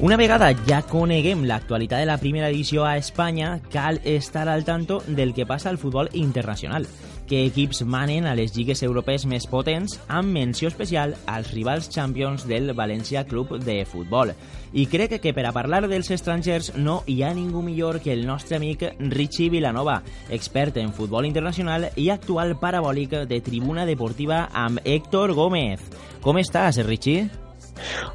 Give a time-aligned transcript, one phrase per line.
[0.00, 5.02] Una vegada ja coneguem l'actualitat de la primera edició a Espanya, cal estar al tanto
[5.06, 6.88] del que passa al futbol internacional
[7.30, 12.42] que equips manen a les lligues europees més potents amb menció especial als rivals champions
[12.50, 14.32] del València Club de Futbol.
[14.74, 18.26] I crec que per a parlar dels estrangers no hi ha ningú millor que el
[18.26, 18.82] nostre amic
[19.14, 25.86] Richie Vilanova, expert en futbol internacional i actual parabòlic de Tribuna Deportiva amb Héctor Gómez.
[26.26, 27.28] Com estàs, Richie?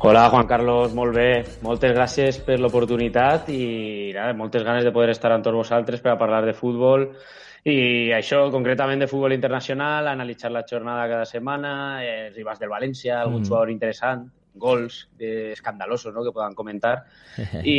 [0.04, 1.30] Hola, Juan Carlos, molt bé.
[1.64, 6.14] Moltes gràcies per l'oportunitat i nada, moltes ganes de poder estar amb tots vosaltres per
[6.14, 7.08] a parlar de futbol
[7.66, 11.72] i això, concretament de futbol internacional, analitzar la jornada cada setmana,
[12.06, 13.48] eh, rivals del València, algun mm.
[13.50, 16.24] jugador interessant, gols eh, escandalosos no?
[16.24, 16.94] que poden comentar
[17.64, 17.78] i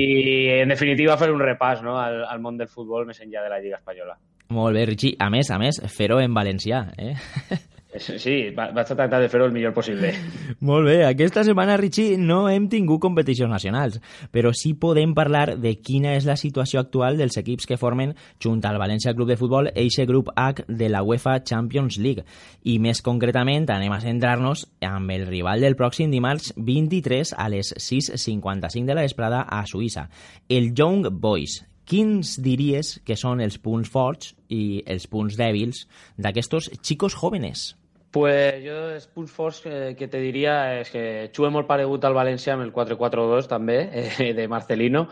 [0.59, 1.97] en definitiva fer un repàs no?
[2.01, 4.19] al, al món del futbol més enllà de la Lliga Espanyola.
[4.57, 5.17] Molt bé, Richie.
[5.19, 7.15] A més, a més, fer-ho en valencià, eh?
[8.01, 10.13] Sí, vaig a tractar de fer-ho el millor possible.
[10.69, 14.01] Molt bé, aquesta setmana, Richie, no hem tingut competicions nacionals,
[14.35, 18.65] però sí podem parlar de quina és la situació actual dels equips que formen, junt
[18.67, 22.27] al València Club de Futbol, eixe grup H de la UEFA Champions League.
[22.65, 27.73] I més concretament anem a centrar-nos amb el rival del pròxim dimarts 23 a les
[27.77, 30.09] 6.55 de la vesprada a Suïssa,
[30.49, 35.87] el Young Boys, quins diries que són els punts forts i els punts dèbils
[36.19, 37.73] d'aquestos xicos jóvenes?
[38.17, 41.01] Pues jo els punts forts que, que te diria és que
[41.37, 45.03] jugué molt paregut al València amb el 4-4-2 també, eh, de Marcelino,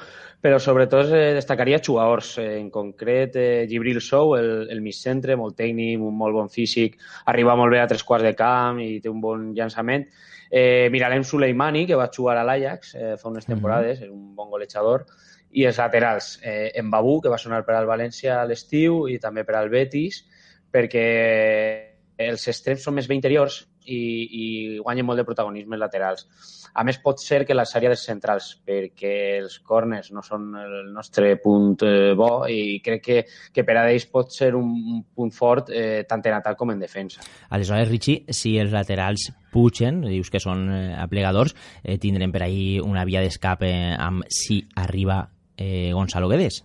[0.41, 5.37] però sobretot eh, destacaria jugadors, eh, en concret eh, Gibril Sou, el, el mig centre,
[5.37, 6.97] molt tècnic, un molt bon físic,
[7.29, 10.09] arriba molt bé a tres quarts de camp i té un bon llançament.
[10.49, 14.49] Eh, Miralem Suleimani, que va jugar a l'Ajax eh, fa unes temporades, és un bon
[14.49, 15.05] golejador,
[15.53, 19.45] i els laterals, eh, Mbabú, que va sonar per al València a l'estiu i també
[19.45, 20.25] per al Betis,
[20.73, 21.84] perquè
[22.19, 24.45] els extrems són més bé interiors i, i
[24.81, 26.27] guanyen molt de protagonisme laterals.
[26.75, 31.37] A més, pot ser que les àrees centrals, perquè els corners no són el nostre
[31.43, 33.19] punt eh, bo i crec que,
[33.55, 36.75] que per a ells pot ser un, un punt fort eh, tant en atac com
[36.75, 37.23] en defensa.
[37.55, 41.55] Aleshores, Richie, si els laterals pugen, dius que són eh, aplegadors,
[41.85, 45.23] eh, tindrem per ahir una via d'escape amb si arriba
[45.57, 46.65] eh, Gonzalo Guedes?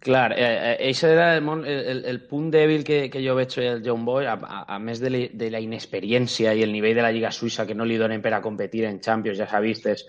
[0.00, 3.56] Clar, eh, eh, això era el, món, el, el punt dèbil que, que jo veig
[3.58, 6.94] el John Boy, a, a, a més de, li, de la inexperiència i el nivell
[6.94, 9.62] de la Lliga Suïssa que no li donen per a competir en Champions, ja s'ha
[9.64, 10.04] vist els,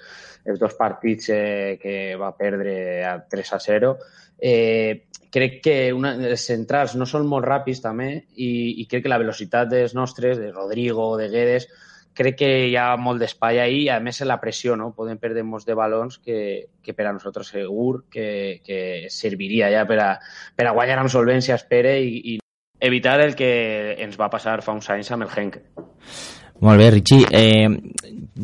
[0.45, 3.91] els dos partits eh, que va perdre a 3 a 0,
[4.38, 8.51] eh, crec que una, els centrals no són molt ràpids també i,
[8.81, 11.66] i crec que la velocitat dels nostres, de Rodrigo, de Guedes,
[12.14, 14.92] crec que hi ha molt d'espai ahí i a més la pressió, no?
[14.96, 16.40] Podem perdre molts de balons que,
[16.84, 20.09] que per a nosaltres segur que, que serviria ja per a,
[20.56, 22.40] per a guanyar amb solvència, espere, i, i
[22.80, 25.59] evitar el que ens va passar fa uns anys amb el Genk.
[26.59, 27.24] Molt bé, Richie.
[27.31, 27.70] Eh,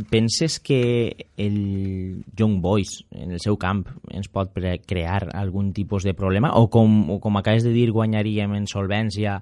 [0.09, 4.55] penses que el Young Boys en el seu camp ens pot
[4.87, 9.41] crear algun tipus de problema o com, o com acabes de dir guanyaríem en solvència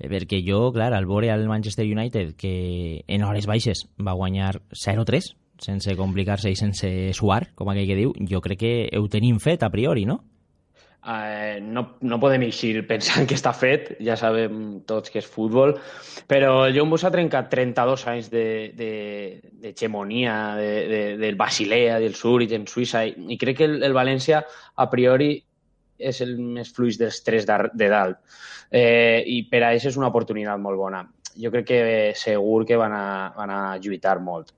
[0.00, 5.34] perquè jo, clar, al veure al Manchester United que en hores baixes va guanyar 0-3
[5.60, 9.62] sense complicar-se i sense suar, com aquell que diu, jo crec que ho tenim fet
[9.62, 10.22] a priori, no?
[11.00, 15.72] Uh, no, no podem eixir pensant que està fet, ja sabem tots que és futbol,
[16.28, 21.96] però el John Bus ha trencat 32 anys d'hegemonia de, de, de, de, del Basilea,
[22.02, 24.42] del Zurich, en Suïssa, i, i crec que el, el València
[24.76, 25.30] a priori
[26.00, 28.18] és el més fluix dels tres de, de dalt.
[28.70, 31.04] Eh, I per a això és una oportunitat molt bona.
[31.40, 31.82] Jo crec que
[32.18, 33.04] segur que van a,
[33.36, 34.54] van a lluitar molt.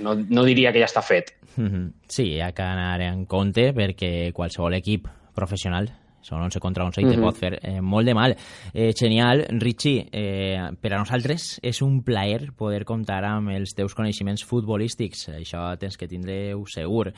[0.00, 1.34] No, no diria que ja està fet.
[1.56, 1.92] -hmm.
[2.08, 5.90] Sí, hi ha que anar en compte perquè qualsevol equip professional
[6.26, 7.14] són 11 contra 11 i mm -hmm.
[7.14, 8.36] te pot fer eh, molt de mal.
[8.72, 13.94] Eh, genial, Richie, eh, per a nosaltres és un plaer poder comptar amb els teus
[13.94, 17.12] coneixements futbolístics, això tens que tindreu segur.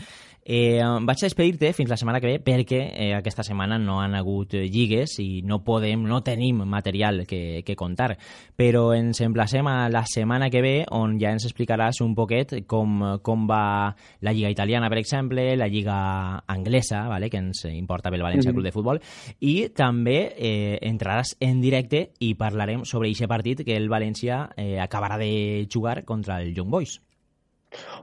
[0.51, 4.15] Eh, vaig a despedir-te fins la setmana que ve perquè eh, aquesta setmana no han
[4.15, 8.17] hagut lligues i no podem, no tenim material que, que contar.
[8.57, 13.21] Però ens emplacem a la setmana que ve on ja ens explicaràs un poquet com,
[13.21, 13.95] com va
[14.25, 15.99] la Lliga Italiana, per exemple, la Lliga
[16.47, 17.29] Anglesa, vale?
[17.29, 18.55] que ens importa pel València mm -hmm.
[18.55, 18.98] Club de Futbol,
[19.41, 24.79] i també eh, entraràs en directe i parlarem sobre aquest partit que el València eh,
[24.81, 26.99] acabarà de jugar contra el Young Boys.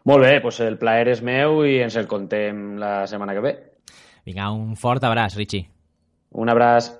[0.05, 3.55] Molt bé, doncs el plaer és meu i ens el contem la setmana que ve.
[4.25, 5.67] Vinga, un fort abraç, Richie.
[6.35, 6.91] Un abraç.